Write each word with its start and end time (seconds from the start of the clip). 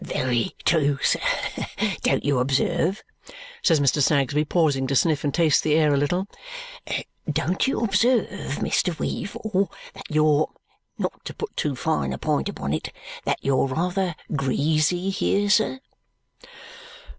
"Very 0.03 0.55
true, 0.65 0.97
sir. 1.03 1.19
Don't 2.01 2.25
you 2.25 2.39
observe," 2.39 3.03
says 3.61 3.79
Mr. 3.79 4.01
Snagsby, 4.01 4.43
pausing 4.45 4.87
to 4.87 4.95
sniff 4.95 5.23
and 5.23 5.31
taste 5.31 5.61
the 5.61 5.75
air 5.75 5.93
a 5.93 5.97
little, 5.97 6.25
"don't 7.31 7.67
you 7.67 7.81
observe, 7.81 8.55
Mr. 8.63 8.97
Weevle, 8.97 9.71
that 9.93 10.09
you're 10.09 10.49
not 10.97 11.23
to 11.25 11.35
put 11.35 11.55
too 11.55 11.75
fine 11.75 12.13
a 12.13 12.17
point 12.17 12.49
upon 12.49 12.73
it 12.73 12.91
that 13.25 13.37
you're 13.43 13.67
rather 13.67 14.15
greasy 14.35 15.11
here, 15.11 15.51
sir?" 15.51 15.79